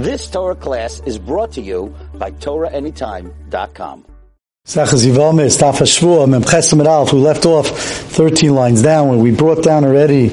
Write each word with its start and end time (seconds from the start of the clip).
This 0.00 0.30
Torah 0.30 0.54
class 0.54 1.00
is 1.04 1.18
brought 1.18 1.52
to 1.52 1.60
you 1.60 1.94
by 2.14 2.30
TorahAnytime.com. 2.30 4.06
Sachas 4.64 5.04
Yivalme, 5.04 5.44
Staf 5.44 5.74
Hashvua, 5.74 6.26
Memches 6.26 6.86
Alf. 6.86 7.12
We 7.12 7.18
left 7.18 7.44
off 7.44 7.68
13 7.68 8.54
lines 8.54 8.80
down 8.80 9.08
where 9.08 9.18
we 9.18 9.30
brought 9.30 9.62
down 9.62 9.84
already 9.84 10.28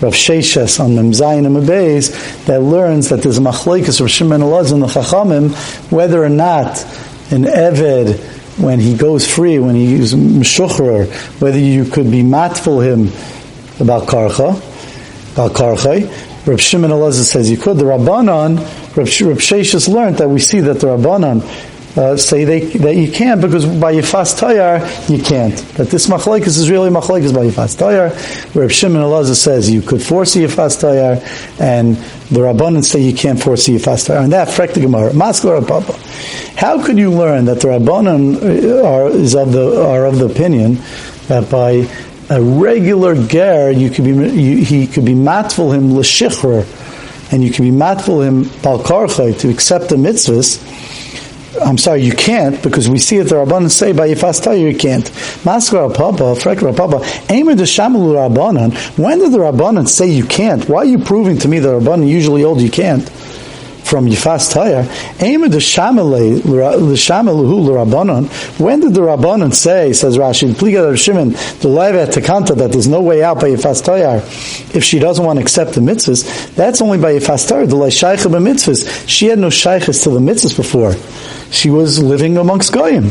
Rav 0.00 0.12
Sheshes 0.12 0.80
on 0.80 0.96
Mem 0.96 1.12
Zayin 1.12 1.46
and 1.46 1.56
Mebeis 1.56 2.44
that 2.46 2.62
learns 2.62 3.10
that 3.10 3.22
there's 3.22 3.38
a 3.38 3.40
machlekes 3.40 4.00
of 4.00 4.10
Shimon 4.10 4.40
Elaz 4.40 4.72
and 4.72 4.82
the 4.82 4.88
Chachamim 4.88 5.52
whether 5.92 6.24
or 6.24 6.28
not 6.28 6.82
an 7.30 7.44
Eved 7.44 8.18
when 8.58 8.80
he 8.80 8.96
goes 8.96 9.24
free, 9.24 9.60
when 9.60 9.76
he 9.76 9.94
is 9.94 10.14
Meshuchrer, 10.14 11.06
whether 11.40 11.60
you 11.60 11.84
could 11.84 12.10
be 12.10 12.24
matful 12.24 12.80
him 12.80 13.02
about 13.78 14.08
Karcha, 14.08 14.50
about 15.34 15.52
Karchai. 15.52 16.10
Rav 16.44 16.60
Shimon 16.60 16.90
Elazar 16.90 17.22
says 17.22 17.48
you 17.48 17.56
could. 17.56 17.76
The 17.76 17.84
Rabbanon, 17.84 18.81
Rav, 18.96 19.08
Rav 19.20 19.38
Sheshes 19.38 19.88
learned 19.88 20.18
that 20.18 20.28
we 20.28 20.38
see 20.38 20.60
that 20.60 20.80
the 20.80 20.88
Rabbanon 20.88 21.42
uh, 21.96 22.16
say 22.16 22.44
they, 22.44 22.60
that 22.78 22.96
you 22.96 23.12
can't 23.12 23.40
because 23.40 23.66
by 23.66 23.94
Yifas 23.94 24.40
Tayar 24.40 24.80
you 25.10 25.22
can't. 25.22 25.56
That 25.74 25.88
this 25.88 26.06
machlekes 26.06 26.46
is 26.46 26.70
really 26.70 26.90
machlekes 26.90 27.34
by 27.34 27.46
Yifas 27.46 27.76
Tayar. 27.76 28.14
Where 28.54 28.68
Shimon 28.68 29.02
Elazar 29.02 29.34
says 29.34 29.70
you 29.70 29.82
could 29.82 30.02
force 30.02 30.34
Yifas 30.34 30.80
Tayar, 30.80 31.20
and 31.60 31.96
the 32.30 32.40
Rabbanan 32.40 32.84
say 32.84 33.02
you 33.02 33.14
can't 33.14 33.42
force 33.42 33.68
Yifas 33.68 34.08
Tayar. 34.08 34.24
And 34.24 34.32
that 34.32 34.48
frek 34.48 34.74
the 34.74 34.80
Gemara. 34.80 35.10
Maskar 35.10 35.66
Papa. 35.66 35.92
How 36.58 36.84
could 36.84 36.98
you 36.98 37.10
learn 37.10 37.44
that 37.46 37.60
the 37.60 37.68
Rabbanan 37.68 38.84
are 38.84 39.08
is 39.10 39.34
of 39.34 39.52
the 39.52 39.82
are 39.82 40.06
of 40.06 40.18
the 40.18 40.26
opinion 40.26 40.78
that 41.28 41.50
by 41.50 41.88
a 42.30 42.40
regular 42.40 43.14
ger 43.14 43.70
you 43.70 43.90
could 43.90 44.04
be 44.04 44.10
you, 44.10 44.64
he 44.64 44.86
could 44.86 45.04
be 45.04 45.14
matful 45.14 45.72
him 45.72 45.94
l'shichrer, 45.94 46.64
and 47.32 47.42
you 47.42 47.50
can 47.50 47.64
be 47.64 47.70
matful 47.70 48.22
him 48.22 48.44
balkarchay 48.44 49.38
to 49.40 49.48
accept 49.50 49.88
the 49.88 49.96
mitzvahs 49.96 50.60
I'm 51.60 51.78
sorry, 51.78 52.02
you 52.02 52.12
can't 52.12 52.62
because 52.62 52.88
we 52.88 52.98
see 52.98 53.18
it 53.18 53.24
the 53.24 53.36
Rabbanan 53.36 53.70
say 53.70 53.92
by 53.92 54.08
Yifas 54.08 54.58
you 54.58 54.76
can't. 54.76 55.04
Maskar 55.44 55.94
Papa, 55.94 56.34
Frekar 56.34 56.74
Papa, 56.76 57.04
Aimer 57.32 57.54
de 57.54 57.64
Shamalu 57.64 58.14
Rabbanan. 58.14 58.98
When 58.98 59.18
did 59.18 59.32
the 59.32 59.38
Rabbanan 59.38 59.86
say 59.86 60.08
you 60.08 60.24
can't? 60.24 60.68
Why 60.68 60.78
are 60.78 60.84
you 60.86 60.98
proving 60.98 61.38
to 61.38 61.48
me 61.48 61.58
the 61.58 61.80
Rabbanan 61.80 62.08
usually 62.08 62.42
old 62.42 62.60
you 62.60 62.70
can't? 62.70 63.08
From 63.92 64.06
Yifas 64.06 64.54
Tayar, 64.54 64.88
Aimer 65.22 65.50
de 65.50 65.58
Shamalu 65.58 66.40
Rabbanan. 66.40 68.26
When 68.58 68.80
did 68.80 68.94
the 68.94 69.02
Rabbanan 69.02 69.52
say, 69.52 69.92
says 69.92 70.16
Rashi, 70.16 70.54
Pliga 70.54 70.96
Shimon, 70.96 71.32
the 71.60 71.68
Leva 71.68 72.06
Takanta, 72.06 72.56
that 72.56 72.72
there's 72.72 72.88
no 72.88 73.02
way 73.02 73.22
out 73.22 73.38
by 73.38 73.50
Yifas 73.50 73.82
Tayar 73.82 74.22
if 74.74 74.82
she 74.82 74.98
doesn't 74.98 75.22
want 75.22 75.38
to 75.38 75.42
accept 75.42 75.74
the 75.74 75.82
mitzvahs? 75.82 76.54
That's 76.54 76.80
only 76.80 76.96
by 76.96 77.12
Yifas 77.16 77.52
Tayar, 77.52 77.68
the 77.68 77.76
Leishaicha 77.76 78.30
mitzvahs. 78.30 79.06
She 79.06 79.26
had 79.26 79.38
no 79.38 79.50
shaykhs 79.50 80.04
to 80.04 80.08
the 80.08 80.20
mitzvahs 80.20 80.56
before 80.56 80.94
she 81.52 81.68
was 81.68 82.02
living 82.02 82.38
amongst 82.38 82.72
Goyim. 82.72 83.10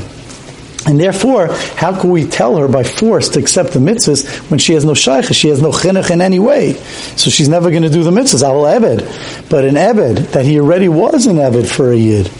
And 0.88 1.00
therefore, 1.00 1.48
how 1.76 2.00
can 2.00 2.10
we 2.10 2.26
tell 2.26 2.58
her 2.58 2.68
by 2.68 2.84
force 2.84 3.30
to 3.30 3.40
accept 3.40 3.74
the 3.74 3.80
mitzvahs 3.80 4.28
when 4.50 4.60
she 4.60 4.74
has 4.74 4.84
no 4.84 4.96
shaykh, 4.96 5.26
she 5.26 5.50
has 5.50 5.62
no 5.62 5.72
chinuch 5.72 6.10
in 6.10 6.22
any 6.22 6.40
way? 6.40 6.74
So 7.18 7.30
she's 7.30 7.50
never 7.50 7.70
going 7.70 7.84
to 7.84 7.90
do 7.90 8.04
the 8.04 8.10
mitzvahs. 8.10 8.42
Al 8.42 8.66
Ebed. 8.66 9.08
But 9.50 9.66
an 9.66 9.78
Ebed, 9.78 10.18
that 10.34 10.44
he 10.44 10.60
already 10.60 10.90
was 10.90 11.28
an 11.28 11.38
Ebed 11.38 11.70
for 11.70 11.92
a 11.92 11.96
Yid, 11.96 12.32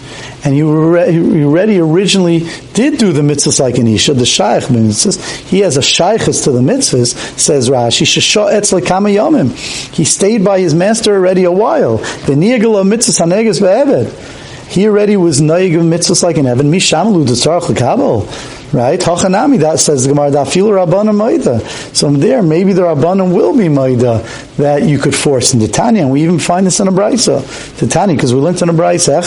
and 0.44 0.54
he 0.54 0.62
already 0.62 1.78
originally 1.78 2.40
did 2.74 2.98
do 2.98 3.12
the 3.12 3.22
mitzvahs 3.22 3.60
like 3.60 3.78
an 3.78 3.86
Isha, 3.86 4.14
the 4.14 4.26
shaykh 4.26 4.64
mitzvahs, 4.64 5.24
he 5.48 5.60
has 5.60 5.76
a 5.76 5.82
shaykhs 5.82 6.42
to 6.44 6.50
the 6.50 6.60
mitzvahs, 6.60 7.14
says 7.38 7.70
Rashi, 7.70 8.06
yomim. 8.06 9.94
He 9.94 10.04
stayed 10.04 10.44
by 10.44 10.58
his 10.58 10.74
master 10.74 11.14
already 11.14 11.44
a 11.44 11.52
while. 11.52 11.98
The 11.98 12.34
niyagala 12.34 12.82
mitzvahs 12.82 13.20
hanegas 13.20 13.60
be'ebed. 13.60 14.40
He 14.72 14.88
already 14.88 15.18
was 15.18 15.42
naig 15.42 15.74
of 15.74 15.82
mitzvahs 15.82 16.22
like 16.22 16.38
an 16.38 16.46
Evan. 16.46 16.70
Mishamalu 16.72 17.26
tzarach 17.26 17.68
lekabel. 17.68 18.26
Right? 18.72 18.98
Hachanami, 18.98 19.58
that 19.60 19.80
says 19.80 20.04
the 20.04 20.14
Gemara, 20.14 20.30
that 20.30 20.48
fil 20.48 20.68
rabbanim 20.68 21.14
maida. 21.14 21.60
So 21.94 22.10
there, 22.10 22.42
maybe 22.42 22.72
the 22.72 22.80
rabbanim 22.80 23.34
will 23.34 23.54
be 23.54 23.68
maida 23.68 24.26
that 24.56 24.84
you 24.84 24.98
could 24.98 25.14
force 25.14 25.52
in 25.52 25.60
Tanya, 25.70 26.00
and 26.00 26.10
we 26.10 26.22
even 26.22 26.38
find 26.38 26.66
this 26.66 26.80
in 26.80 26.88
a 26.88 26.90
brisa. 26.90 27.42
Tanya, 27.90 28.14
because 28.14 28.32
we 28.32 28.40
learned 28.40 28.62
in 28.62 28.70
a 28.70 28.72
brisa, 28.72 29.20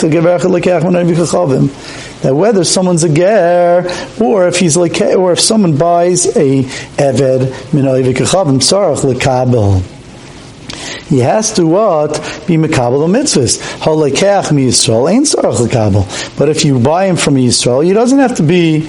that 2.22 2.34
whether 2.34 2.64
someone's 2.64 3.04
a 3.04 3.08
ger, 3.08 3.88
or 4.20 4.48
if 4.48 4.56
he's 4.58 4.76
like, 4.76 5.00
or 5.00 5.30
if 5.30 5.38
someone 5.38 5.76
buys 5.76 6.26
a 6.36 6.64
eved 6.64 7.46
minayiv 7.70 8.14
kechavim 8.14 8.58
tzarach 8.58 9.04
lekabel 9.04 9.95
he 11.08 11.18
has 11.20 11.52
to 11.54 11.66
what? 11.66 12.12
Be 12.46 12.56
Mekabel 12.56 13.06
the 13.06 13.18
mitzvahs. 13.18 13.58
Halekach 13.78 14.52
mi 14.52 14.68
Yisrael, 14.68 15.10
ain't. 15.10 16.36
But 16.38 16.48
if 16.48 16.64
you 16.64 16.78
buy 16.78 17.06
him 17.06 17.16
from 17.16 17.34
Yisrael, 17.34 17.84
he 17.84 17.92
doesn't 17.92 18.18
have 18.18 18.36
to 18.36 18.42
be 18.42 18.86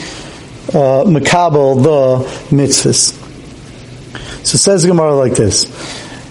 uh, 0.70 1.04
Mekabel 1.06 1.82
the 1.84 2.56
mitzvahs. 2.56 3.26
So 4.46 4.58
says 4.58 4.86
Gemara 4.86 5.16
like 5.16 5.34
this. 5.34 5.66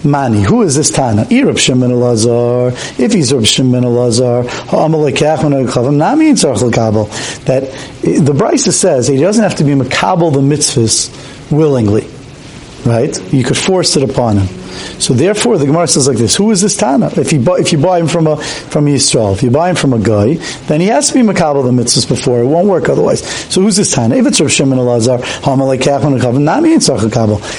Mani, 0.03 0.41
who 0.41 0.61
is 0.61 0.75
this 0.75 0.89
Tana? 0.89 1.25
Irab 1.25 1.57
Shimon 1.57 1.91
Elazar. 1.91 2.71
If 2.99 3.13
he's 3.13 3.33
Rab 3.33 3.45
Shimon 3.45 3.83
Elazar, 3.83 4.43
That 7.45 7.61
the 8.01 8.33
Brisa 8.33 8.71
says 8.71 9.07
he 9.07 9.17
doesn't 9.17 9.43
have 9.43 9.55
to 9.55 9.63
be 9.63 9.71
Makabel 9.71 10.33
the 10.33 10.41
mitzvahs 10.41 11.51
willingly. 11.51 12.07
Right? 12.87 13.33
You 13.33 13.43
could 13.43 13.57
force 13.57 13.97
it 13.97 14.09
upon 14.09 14.37
him. 14.37 14.47
So 14.99 15.13
therefore, 15.13 15.57
the 15.57 15.65
Gemara 15.65 15.87
says 15.87 16.07
like 16.07 16.17
this: 16.17 16.35
Who 16.35 16.51
is 16.51 16.61
this 16.61 16.77
Tana? 16.77 17.11
If 17.17 17.33
you 17.33 17.39
buy, 17.39 17.59
if 17.59 17.71
you 17.71 17.77
buy 17.77 17.99
him 17.99 18.07
from 18.07 18.27
a 18.27 18.37
from 18.37 18.85
Yisrael, 18.85 19.33
if 19.33 19.43
you 19.43 19.51
buy 19.51 19.69
him 19.69 19.75
from 19.75 19.93
a 19.93 19.99
guy, 19.99 20.35
then 20.67 20.79
he 20.79 20.87
has 20.87 21.09
to 21.09 21.13
be 21.15 21.19
makabel 21.19 21.63
the 21.63 21.71
mitzvahs 21.71 22.07
before. 22.07 22.39
It 22.39 22.45
won't 22.45 22.67
work 22.67 22.87
otherwise. 22.87 23.27
So 23.51 23.61
who's 23.61 23.75
this 23.75 23.93
Tana? 23.93 24.15
If 24.15 24.25
it's 24.25 24.39
Rav 24.39 24.51
Shimon 24.51 24.77
Elazar, 24.77 25.19
Hamalei 25.41 25.79
Kachon 25.79 26.17
Chavim, 26.19 26.41
Nami 26.41 26.69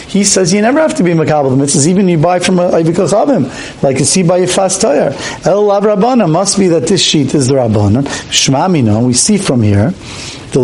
He 0.08 0.24
says 0.24 0.52
you 0.52 0.62
never 0.62 0.80
have 0.80 0.94
to 0.94 1.02
be 1.02 1.10
makabel 1.10 1.56
the 1.56 1.62
mitzvahs, 1.62 1.86
even 1.86 2.08
you 2.08 2.18
buy 2.18 2.38
from 2.38 2.58
a 2.58 2.70
Chavim, 2.70 3.82
like 3.82 3.98
you 3.98 4.04
see 4.04 4.22
by 4.22 4.38
a 4.38 4.46
fast 4.46 4.80
tire. 4.80 5.14
El 5.44 5.64
Lav 5.64 5.82
Rabbana 5.82 6.30
must 6.30 6.58
be 6.58 6.68
that 6.68 6.86
this 6.86 7.02
sheet 7.02 7.34
is 7.34 7.48
the 7.48 7.54
Rabbanan. 7.54 8.04
Shmamina, 8.30 9.04
we 9.06 9.12
see 9.12 9.36
from 9.36 9.62
here 9.62 9.92
the 10.52 10.60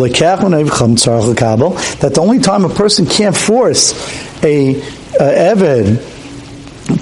that 2.01 2.15
the 2.15 2.21
only 2.21 2.39
time 2.39 2.65
a 2.65 2.69
person 2.69 3.07
can't 3.07 3.37
force 3.37 3.93
a, 4.43 4.75
a 4.75 5.55
Eved 5.55 5.99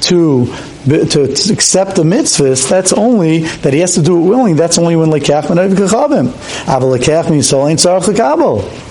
to 0.08 0.46
to 0.84 1.22
accept 1.52 1.94
the 1.96 2.02
mitzvahs, 2.02 2.68
that's 2.68 2.92
only 2.92 3.40
that 3.40 3.72
he 3.72 3.80
has 3.80 3.94
to 3.94 4.02
do 4.02 4.18
it 4.18 4.28
willingly. 4.28 4.54
That's 4.54 4.78
only 4.78 4.96
when 4.96 5.10
lekach 5.10 5.44
menav 5.44 5.70
kachavim. 5.74 6.28
Aval 6.64 6.98
lekach 6.98 7.24
yisrael 7.24 7.70
ain't 7.70 7.78
tzarach 7.78 8.12
lekabel. 8.12 8.90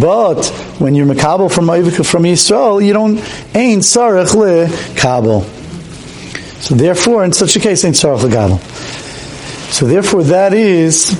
But 0.00 0.46
when 0.80 0.94
you're 0.94 1.06
mekabel 1.06 1.52
from 1.52 1.66
from 1.66 2.22
Yisrael, 2.24 2.84
you 2.84 2.92
don't 2.92 3.18
ain't 3.54 3.82
tzarach 3.82 4.34
lekabel. 4.34 5.44
So 6.62 6.74
therefore, 6.74 7.24
in 7.24 7.32
such 7.32 7.56
a 7.56 7.60
case, 7.60 7.84
ain't 7.84 7.96
tzarach 7.96 8.20
lekabel. 8.20 8.58
So 9.70 9.86
therefore, 9.86 10.24
that 10.24 10.54
is 10.54 11.10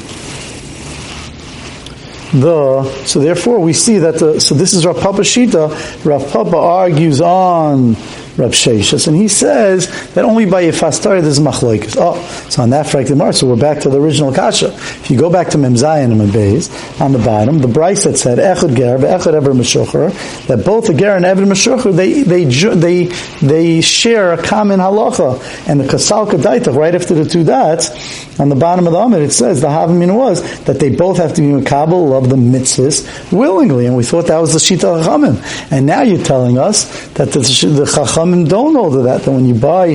the 2.32 2.84
so 3.04 3.20
therefore 3.20 3.60
we 3.60 3.72
see 3.72 3.98
that 3.98 4.18
the 4.18 4.40
so 4.40 4.54
this 4.54 4.72
is 4.72 4.86
Rav 4.86 4.98
Papa 5.00 5.20
Shita. 5.20 6.04
Rav 6.04 6.32
Papa 6.32 6.56
argues 6.56 7.20
on 7.20 7.94
Rab 8.36 8.52
Sheshes, 8.52 9.06
and 9.06 9.16
he 9.16 9.28
says 9.28 9.88
that 10.14 10.24
only 10.24 10.46
by 10.46 10.64
Yifastar 10.64 11.20
there's 11.20 11.38
machlokes. 11.38 11.96
Oh, 11.98 12.20
so 12.48 12.62
on 12.62 12.70
that 12.70 12.86
fracted 12.86 13.18
mark, 13.18 13.34
so 13.34 13.46
we're 13.46 13.56
back 13.56 13.80
to 13.80 13.90
the 13.90 14.00
original 14.00 14.32
kasha. 14.32 14.68
If 14.72 15.10
you 15.10 15.18
go 15.18 15.28
back 15.28 15.50
to 15.50 15.58
Memzayin 15.58 16.12
and 16.12 16.20
Membeis, 16.20 17.00
on 17.00 17.12
the 17.12 17.18
bottom, 17.18 17.58
the 17.58 17.68
Bryce 17.68 18.04
that 18.04 18.16
said 18.16 18.38
Echad 18.38 18.74
Ger, 18.74 18.96
Echad 18.98 19.34
Ever 19.34 19.52
Meshucher, 19.52 20.46
that 20.46 20.64
both 20.64 20.86
the 20.86 20.94
Ger 20.94 21.14
and 21.14 21.26
Ever 21.26 21.42
Meshucher, 21.42 21.94
they, 21.94 22.22
they, 22.22 22.44
they, 22.44 23.04
they 23.46 23.80
share 23.82 24.32
a 24.32 24.42
common 24.42 24.80
halacha. 24.80 25.68
And 25.68 25.78
the 25.78 25.84
Kasal 25.84 26.26
Kadaitach, 26.30 26.74
right 26.74 26.94
after 26.94 27.12
the 27.12 27.26
two 27.26 27.44
dots, 27.44 28.40
on 28.40 28.48
the 28.48 28.56
bottom 28.56 28.86
of 28.86 28.94
the 28.94 28.98
Amid, 28.98 29.20
it 29.20 29.32
says 29.32 29.60
the 29.60 29.68
Havamin 29.68 30.16
was 30.16 30.42
that 30.64 30.80
they 30.80 30.88
both 30.94 31.18
have 31.18 31.34
to 31.34 31.42
be 31.42 31.48
Makabal 31.48 32.16
of 32.16 32.30
the 32.30 32.36
mitzvahs 32.36 33.30
willingly. 33.30 33.84
And 33.84 33.94
we 33.94 34.04
thought 34.04 34.28
that 34.28 34.38
was 34.38 34.54
the 34.54 34.58
Shita 34.58 35.02
Chachamim. 35.04 35.70
And 35.70 35.84
now 35.84 36.00
you're 36.00 36.24
telling 36.24 36.56
us 36.56 37.08
that 37.10 37.30
the, 37.32 37.40
the 37.40 37.84
Chachamim 37.84 38.21
Chachamim 38.22 38.48
don't 38.48 38.74
hold 38.74 39.04
that. 39.04 39.22
That 39.22 39.30
when 39.30 39.46
you 39.46 39.54
buy, 39.54 39.92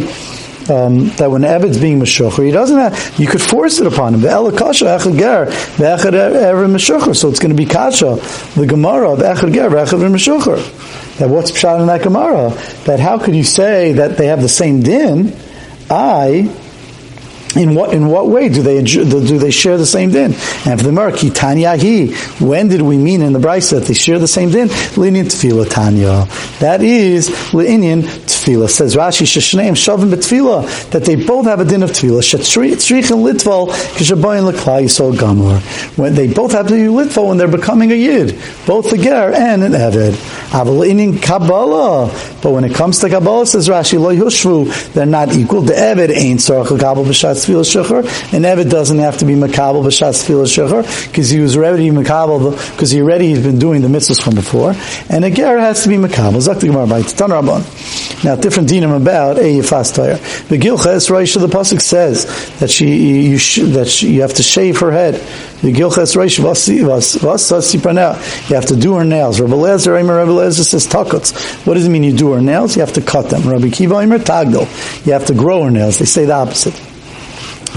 um, 0.69 1.09
that 1.17 1.29
when 1.31 1.43
Evid's 1.43 1.79
being 1.79 1.99
Meshucher, 1.99 2.45
he 2.45 2.51
doesn't 2.51 2.77
have, 2.77 3.19
you 3.19 3.27
could 3.27 3.41
force 3.41 3.79
it 3.79 3.87
upon 3.87 4.13
him. 4.13 4.21
The 4.21 4.29
Elakasha, 4.29 4.99
Echad 4.99 5.17
Ger, 5.17 5.45
Echad 5.77 6.13
Ever 6.13 6.67
Meshucher. 6.67 7.15
So 7.15 7.29
it's 7.29 7.39
going 7.39 7.55
to 7.55 7.57
be 7.57 7.65
Kasha, 7.65 8.15
the 8.55 8.65
Gemara 8.67 9.11
of 9.11 9.19
Echad 9.19 9.53
Ger, 9.53 9.69
Echad 9.69 10.09
Meshucher. 10.11 11.17
That 11.17 11.29
what's 11.29 11.51
Pshat 11.51 11.81
in 11.81 11.87
that 11.87 12.03
Gemara? 12.03 12.49
That 12.85 12.99
how 12.99 13.17
could 13.17 13.35
you 13.35 13.43
say 13.43 13.93
that 13.93 14.17
they 14.17 14.27
have 14.27 14.41
the 14.41 14.49
same 14.49 14.81
din? 14.81 15.35
I, 15.89 16.53
in 17.55 17.75
what 17.75 17.93
in 17.93 18.07
what 18.07 18.27
way 18.27 18.49
do 18.49 18.61
they 18.61 18.81
do 18.83 19.03
they 19.37 19.51
share 19.51 19.77
the 19.77 19.85
same 19.85 20.11
din? 20.11 20.33
And 20.65 20.79
for 20.79 20.85
the 20.85 20.91
Mer, 20.91 21.11
Tanyahi, 21.11 22.41
when 22.45 22.67
did 22.67 22.81
we 22.81 22.97
mean 22.97 23.21
in 23.21 23.33
the 23.33 23.39
Brisa 23.39 23.79
that 23.79 23.85
they 23.85 23.93
share 23.93 24.19
the 24.19 24.27
same 24.27 24.49
din? 24.49 24.67
Linian 24.67 25.25
tefillah 25.25 25.69
Tanya. 25.69 26.27
That 26.59 26.83
is 26.83 27.29
linian 27.29 28.01
tefillah. 28.01 28.69
Says 28.69 28.95
Rashi 28.95 29.25
Sheshneim 29.25 29.73
Shavim 29.73 30.11
betefillah 30.11 30.89
that 30.91 31.05
they 31.05 31.15
both 31.15 31.45
have 31.45 31.59
a 31.59 31.65
din 31.65 31.83
of 31.83 31.91
tefillah. 31.91 32.21
Shetrich 32.21 33.11
and 33.11 33.23
Litval 33.23 33.69
kishabayin 33.69 34.51
leklai 34.51 34.83
yisol 34.83 35.13
gamor. 35.13 35.61
When 35.97 36.15
they 36.15 36.31
both 36.31 36.51
have 36.51 36.67
to 36.67 36.73
be 36.73 36.81
Litval 36.81 37.29
when 37.29 37.37
they're 37.37 37.47
becoming 37.47 37.91
a 37.91 37.95
yid, 37.95 38.39
both 38.65 38.89
the 38.89 38.97
ger 38.97 39.33
and 39.33 39.63
an 39.63 39.71
eved. 39.71 40.13
Linian 40.51 41.21
Kabbalah. 41.21 42.07
But 42.41 42.51
when 42.51 42.63
it 42.63 42.75
comes 42.75 42.99
to 42.99 43.09
Kabbalah, 43.09 43.45
says 43.45 43.69
Rashi 43.69 43.99
lo 43.99 44.13
yushvu, 44.13 44.93
they're 44.93 45.05
not 45.05 45.35
equal. 45.35 45.61
The 45.61 45.73
eved 45.73 46.15
ain't 46.15 46.39
sorach 46.39 46.77
Kabbalah 46.79 47.05
tefillah 47.45 47.63
shechar, 47.63 48.33
and 48.33 48.45
eved 48.45 48.69
doesn't 48.69 48.99
have 48.99 49.17
to 49.17 49.25
be 49.25 49.33
makabel 49.33 49.83
b'shatz 49.83 50.25
tefillah 50.25 50.45
shechar 50.45 51.07
because 51.07 51.29
he 51.29 51.39
was 51.39 51.55
already 51.55 51.89
makabel 51.89 52.51
because 52.71 52.91
he 52.91 53.01
already 53.01 53.31
has 53.31 53.43
been 53.43 53.59
doing 53.59 53.81
the 53.81 53.87
mitzvahs 53.87 54.21
from 54.21 54.35
before, 54.35 54.75
and 55.09 55.25
a 55.25 55.31
ger 55.31 55.59
has 55.59 55.83
to 55.83 55.89
be 55.89 55.95
makabel. 55.95 56.41
Zakti 56.41 56.67
Gemara 56.67 56.87
by 56.87 57.01
Tan 57.01 57.29
Rabban. 57.29 58.23
Now, 58.23 58.35
different 58.35 58.69
dinim 58.69 58.95
about 58.95 59.37
a 59.37 59.41
yifas 59.41 59.93
tire. 59.93 60.17
The 60.47 60.57
Gilches 60.57 61.09
Rosh 61.09 61.35
the 61.35 61.47
pasuk 61.47 61.81
says 61.81 62.25
that 62.59 62.69
she 62.69 63.27
you 63.27 63.37
sh- 63.37 63.59
that 63.63 63.87
she, 63.87 64.13
you 64.13 64.21
have 64.21 64.33
to 64.35 64.43
shave 64.43 64.79
her 64.79 64.91
head. 64.91 65.15
The 65.61 65.73
Gilches 65.73 66.15
Rosh 66.15 66.39
You 66.39 66.47
have 68.55 68.65
to 68.65 68.75
do 68.75 68.95
her 68.95 69.05
nails. 69.05 69.39
Rabbi 69.39 69.53
Lezer 69.53 69.93
Rabbi 69.93 70.31
Lezer 70.31 70.63
says 70.63 70.87
takots. 70.87 71.65
What 71.65 71.75
does 71.75 71.85
it 71.85 71.89
mean? 71.89 72.03
You 72.03 72.13
do 72.13 72.33
her 72.33 72.41
nails. 72.41 72.75
You 72.75 72.81
have 72.81 72.93
to 72.93 73.01
cut 73.01 73.29
them. 73.29 73.43
Rabbi 73.43 73.69
Kiva 73.69 73.95
Eimer 73.95 74.19
tagdil. 74.19 75.05
You 75.05 75.13
have 75.13 75.25
to 75.27 75.33
grow 75.33 75.63
her 75.63 75.71
nails. 75.71 75.99
They 75.99 76.05
say 76.05 76.25
the 76.25 76.33
opposite. 76.33 76.96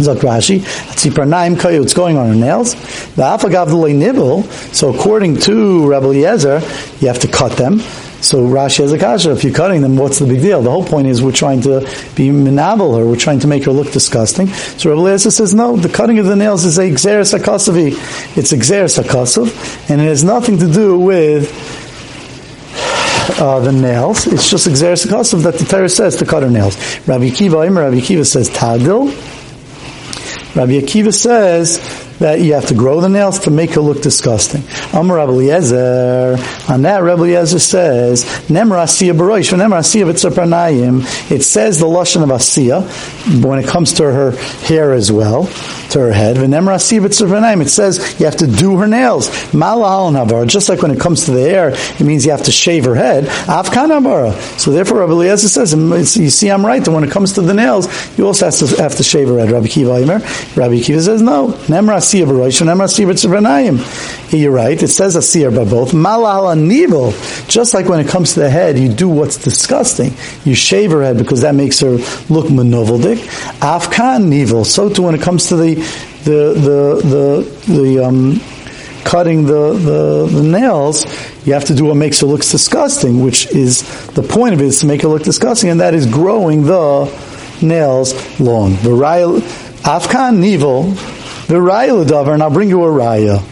Zok 0.00 0.16
Rashi, 0.16 0.60
Tzipranayim 0.60 1.56
Kayu, 1.56 1.82
it's 1.82 1.94
going 1.94 2.16
on 2.16 2.28
her 2.28 2.34
nails. 2.34 2.74
The 3.14 3.22
Afagav 3.22 3.70
nibble, 3.96 4.44
so 4.72 4.94
according 4.94 5.36
to 5.40 5.88
Rabbi 5.88 6.06
Eliezer, 6.06 6.60
you 7.00 7.08
have 7.08 7.20
to 7.20 7.28
cut 7.28 7.52
them. 7.56 7.80
So 8.20 8.46
Rashi 8.46 8.80
has 8.80 8.92
a 8.92 8.98
kasha. 8.98 9.32
If 9.32 9.44
you're 9.44 9.54
cutting 9.54 9.80
them, 9.80 9.96
what's 9.96 10.18
the 10.18 10.26
big 10.26 10.42
deal? 10.42 10.60
The 10.60 10.70
whole 10.70 10.84
point 10.84 11.06
is 11.06 11.22
we're 11.22 11.32
trying 11.32 11.62
to 11.62 11.80
be 12.14 12.28
minabel 12.28 12.98
her. 12.98 13.06
We're 13.06 13.16
trying 13.16 13.38
to 13.40 13.46
make 13.46 13.64
her 13.64 13.72
look 13.72 13.92
disgusting. 13.92 14.48
So 14.48 14.90
Rabbi 14.90 15.00
Eliezer 15.00 15.30
says, 15.30 15.54
no, 15.54 15.76
the 15.76 15.88
cutting 15.88 16.18
of 16.18 16.26
the 16.26 16.36
nails 16.36 16.64
is 16.64 16.78
a 16.78 16.90
xeris 16.90 17.38
akasavi. 17.38 18.36
It's 18.36 18.52
a 18.52 18.56
xeris 18.56 19.02
akasav, 19.02 19.90
and 19.90 20.00
it 20.00 20.04
has 20.04 20.22
nothing 20.22 20.58
to 20.58 20.70
do 20.70 20.98
with 20.98 21.50
uh, 23.40 23.60
the 23.60 23.72
nails. 23.72 24.26
It's 24.26 24.50
just 24.50 24.68
xeris 24.68 25.06
akasav 25.06 25.42
that 25.44 25.54
the 25.54 25.64
Torah 25.64 25.88
says 25.88 26.16
to 26.16 26.26
cut 26.26 26.42
her 26.42 26.50
nails. 26.50 26.76
Rabbi 27.08 27.30
Kiva, 27.30 27.70
Rabbi 27.70 28.00
Kiva 28.00 28.26
says 28.26 28.50
tagil. 28.50 29.38
Rabbi 30.52 30.72
Akiva 30.80 31.12
says 31.14 31.78
that 32.20 32.40
you 32.40 32.54
have 32.54 32.66
to 32.66 32.74
grow 32.74 33.00
the 33.00 33.08
nails 33.08 33.40
to 33.40 33.50
make 33.50 33.72
her 33.74 33.80
look 33.80 34.02
disgusting. 34.02 34.62
Amar 34.92 35.16
Rabbi 35.16 35.32
Eliezer, 35.32 36.36
on 36.68 36.82
that 36.82 37.02
Rabbi 37.02 37.22
Eliezer 37.22 37.58
says, 37.58 38.24
Nemra 38.48 38.84
Asiya 38.84 39.12
Baroish, 39.12 39.52
Nemra 39.52 39.80
Asiya 39.80 40.10
B'tzapranayim, 40.10 41.30
it 41.30 41.42
says 41.42 41.78
the 41.78 41.86
Lashon 41.86 42.22
of 42.22 42.28
Asiya, 42.28 43.44
when 43.44 43.58
it 43.58 43.66
comes 43.66 43.94
to 43.94 44.04
her 44.04 44.32
hair 44.66 44.92
as 44.92 45.10
well, 45.10 45.46
to 45.90 45.98
her 45.98 46.12
head, 46.12 46.36
Nemra 46.36 46.76
Asiya 46.76 47.00
B'tzapranayim, 47.06 47.62
it 47.62 47.68
says 47.68 48.20
you 48.20 48.26
have 48.26 48.36
to 48.36 48.46
do 48.46 48.76
her 48.76 48.86
nails. 48.86 49.28
Malahal 49.50 50.12
Navar, 50.12 50.46
just 50.46 50.68
like 50.68 50.82
when 50.82 50.90
it 50.90 51.00
comes 51.00 51.24
to 51.24 51.32
the 51.32 51.40
hair, 51.40 51.70
it 51.70 52.00
means 52.00 52.24
you 52.24 52.30
have 52.30 52.44
to 52.44 52.52
shave 52.52 52.84
her 52.84 52.94
head. 52.94 53.24
Navara. 53.24 54.32
So 54.58 54.70
therefore 54.70 55.00
Rabbi 55.00 55.12
Eliezer 55.12 55.48
says, 55.48 56.16
you 56.16 56.30
see 56.30 56.50
I'm 56.50 56.64
right, 56.64 56.84
that 56.84 56.90
when 56.90 57.04
it 57.04 57.10
comes 57.10 57.32
to 57.34 57.40
the 57.40 57.54
nails, 57.54 57.88
you 58.18 58.26
also 58.26 58.46
have 58.46 58.56
to, 58.56 58.66
have 58.82 58.96
to 58.96 59.02
shave 59.02 59.28
her 59.28 59.38
head. 59.38 59.50
Rabbi 59.50 59.66
Kiva 59.66 59.90
Rabbi 60.56 60.80
Kiva 60.80 61.00
says, 61.00 61.22
no, 61.22 61.48
Nemra 61.66 62.00
And 62.14 62.80
Asiya 62.80 63.06
B'tzivranayim. 63.06 64.38
You're 64.38 64.52
right. 64.52 64.80
It 64.82 64.88
says 64.88 65.16
Asiya 65.16 65.54
by 65.54 65.64
both. 65.68 65.92
Malal 65.92 66.58
Nivel. 66.58 67.12
Just 67.48 67.74
like 67.74 67.86
when 67.86 68.00
it 68.00 68.08
comes 68.08 68.34
to 68.34 68.40
the 68.40 68.50
head, 68.50 68.78
you 68.78 68.92
do 68.92 69.08
what's 69.08 69.36
disgusting. 69.36 70.12
You 70.44 70.54
shave 70.54 70.90
her 70.90 71.02
head 71.02 71.18
because 71.18 71.42
that 71.42 71.54
makes 71.54 71.80
her 71.80 71.92
look 72.28 72.46
manoveldik. 72.46 73.18
Afkan 73.60 74.28
Nivel. 74.28 74.64
So 74.64 74.88
too 74.88 75.02
when 75.02 75.14
it 75.14 75.22
comes 75.22 75.46
to 75.48 75.56
the 75.56 75.74
the 76.24 76.54
the 76.54 77.44
the, 77.66 77.72
the 77.72 78.04
um, 78.04 78.40
cutting 79.04 79.46
the, 79.46 79.72
the, 79.72 80.28
the, 80.30 80.42
nails, 80.42 81.04
you 81.46 81.54
have 81.54 81.64
to 81.64 81.74
do 81.74 81.86
what 81.86 81.96
makes 81.96 82.20
her 82.20 82.26
look 82.26 82.42
disgusting, 82.42 83.22
which 83.24 83.46
is 83.46 83.82
the 84.08 84.22
point 84.22 84.54
of 84.54 84.60
it 84.60 84.66
is 84.66 84.80
to 84.80 84.86
make 84.86 85.02
her 85.02 85.08
look 85.08 85.22
disgusting, 85.22 85.70
and 85.70 85.80
that 85.80 85.94
is 85.94 86.06
growing 86.06 86.64
the 86.64 87.06
nails 87.62 88.12
long. 88.38 88.72
Afkan 89.82 90.38
nivel 90.38 90.94
the 91.50 91.56
raya 91.56 92.32
and 92.32 92.44
I'll 92.44 92.50
bring 92.50 92.68
you 92.68 92.84
a 92.84 92.88
raya. 92.88 93.42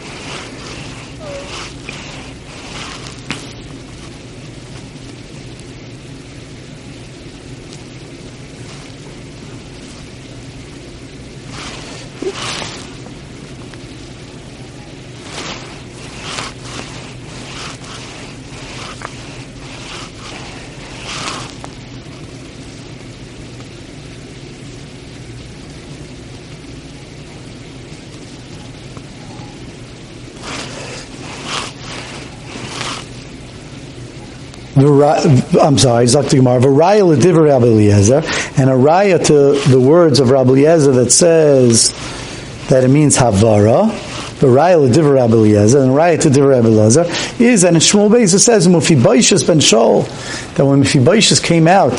I'm 34.79 35.77
sorry, 35.77 36.05
Zakti 36.05 36.37
Gemara, 36.37 36.61
Varaya 36.61 37.15
Lediver 37.15 37.49
and 38.57 38.69
a 38.69 38.73
raya 38.73 39.25
to 39.25 39.69
the 39.69 39.79
words 39.79 40.19
of 40.19 40.29
Rabbi 40.29 40.51
Eliezer 40.51 40.93
that 40.93 41.11
says 41.11 41.93
that 42.69 42.85
it 42.85 42.87
means 42.87 43.17
Havara, 43.17 43.89
the 44.39 44.47
raya 44.47 44.89
Lediver 44.89 45.15
Rabbi 45.15 45.33
Eliezer, 45.33 45.79
and 45.79 45.91
raya 45.91 46.21
to 46.21 46.29
Diver 46.29 46.49
Rabbi 46.49 46.67
Eliezer, 46.67 47.05
is, 47.43 47.65
and 47.65 47.75
Shmuel 47.77 48.09
Beis 48.09 48.33
it 48.33 48.39
says, 48.39 48.67
Mephibosheth 48.67 49.45
ben 49.47 49.59
Shaul, 49.59 50.07
that 50.55 50.65
when 50.65 50.79
Mephibosheth 50.79 51.43
came 51.43 51.67
out 51.67 51.97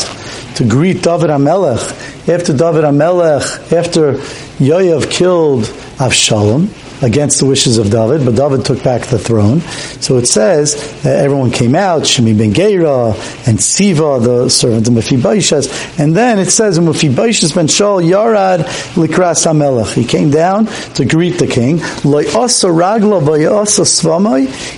to 0.57 0.67
greet 0.67 1.03
David 1.03 1.29
HaMelech, 1.29 2.29
after 2.29 2.57
David 2.57 2.85
HaMelech, 2.85 3.73
after 3.73 4.15
Yoav 4.59 5.11
killed 5.11 5.65
Avshalom, 5.99 6.69
against 7.03 7.39
the 7.39 7.47
wishes 7.47 7.79
of 7.79 7.91
David, 7.91 8.25
but 8.25 8.35
David 8.37 8.65
took 8.65 8.83
back 8.83 9.07
the 9.07 9.19
throne. 9.19 9.61
So 10.01 10.17
it 10.19 10.27
says 10.27 11.03
that 11.03 11.25
everyone 11.25 11.51
came 11.51 11.75
out, 11.75 12.03
Shemi 12.03 12.37
ben 12.37 12.53
Gera 12.53 13.15
and 13.47 13.61
Siva, 13.61 14.19
the 14.21 14.49
servant 14.49 14.89
of 14.89 14.95
Mephibosheth, 14.95 15.99
and 15.99 16.15
then 16.15 16.39
it 16.39 16.51
says 16.51 16.79
Mephibosheth 16.79 17.55
ben 17.55 17.67
Shaul 17.67 18.03
Yarad 18.03 18.65
Likras 18.95 19.47
HaMelech. 19.47 19.95
He 19.95 20.05
came 20.05 20.31
down 20.31 20.67
to 20.95 21.05
greet 21.05 21.39
the 21.39 21.47
king. 21.47 21.79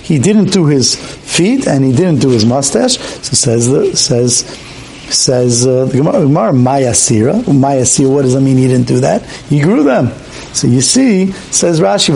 He 0.03 0.19
didn't 0.19 0.51
do 0.51 0.65
his 0.65 0.95
feet 0.95 1.67
and 1.67 1.83
he 1.83 1.91
didn't 1.91 2.19
do 2.19 2.29
his 2.29 2.45
mustache. 2.45 2.97
So 2.97 3.33
says 3.33 3.69
the 3.69 3.95
says 3.95 4.45
says 5.13 5.67
uh, 5.67 5.85
the 5.85 5.97
Gemara, 5.97 6.53
Maya 6.53 6.93
Sira. 6.93 7.41
Maya 7.51 7.85
Sira, 7.85 8.09
what 8.09 8.23
does 8.23 8.33
that 8.33 8.41
mean? 8.41 8.57
He 8.57 8.67
didn't 8.67 8.87
do 8.87 8.99
that. 9.01 9.23
He 9.25 9.59
grew 9.59 9.83
them. 9.83 10.11
So 10.53 10.67
you 10.67 10.81
see, 10.81 11.31
says 11.31 11.79
Rashi. 11.79 12.13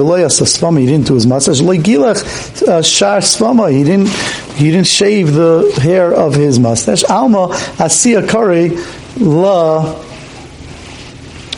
He 0.80 0.86
didn't 0.86 1.08
do 1.08 1.16
his 1.16 1.26
mustache. 1.26 1.60
Loigilach 1.60 2.68
uh, 2.68 2.82
shar 2.84 3.20
svama. 3.20 3.72
He 3.72 3.84
didn't. 3.84 4.10
He 4.58 4.72
didn't 4.72 4.88
shave 4.88 5.34
the 5.34 5.80
hair 5.82 6.14
of 6.14 6.36
his 6.36 6.60
mustache. 6.60 7.04
Alma 7.06 7.48
asiya 7.78 8.30
kari 8.30 8.78
la 9.18 9.96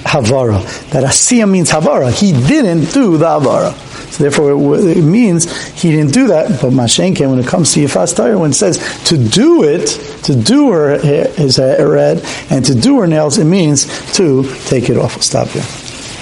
havara. 0.03 0.61
That 0.91 1.03
asiya 1.03 1.49
means 1.49 1.69
havara. 1.69 2.11
He 2.11 2.31
didn't 2.31 2.93
do 2.93 3.17
the 3.17 3.25
havara. 3.25 3.73
So 4.11 4.23
therefore, 4.23 4.79
it, 4.79 5.03
means 5.03 5.51
he 5.73 5.91
didn't 5.91 6.13
do 6.13 6.27
that. 6.27 6.61
But 6.61 6.71
Mashenke, 6.71 7.29
when 7.29 7.39
it 7.39 7.47
comes 7.47 7.73
to 7.73 7.81
Yifas 7.81 8.15
Torah, 8.15 8.39
when 8.39 8.51
it 8.51 8.55
says 8.55 8.77
to 9.05 9.17
do 9.17 9.63
it, 9.63 9.87
to 10.23 10.35
do 10.35 10.71
her 10.71 10.97
hair, 10.99 11.27
hair 11.35 11.89
red, 11.89 12.25
and 12.49 12.65
to 12.65 12.73
do 12.73 12.99
her 12.99 13.07
nails, 13.07 13.37
it 13.37 13.45
means 13.45 13.85
to 14.15 14.43
take 14.65 14.89
it 14.89 14.97
off. 14.97 15.15
We'll 15.15 15.23
stop 15.23 15.49
here. 15.49 15.88